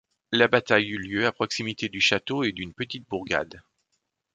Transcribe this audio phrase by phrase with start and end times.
[0.31, 3.61] La bataille eut lieu à proximité du château et d'une petite bourgade.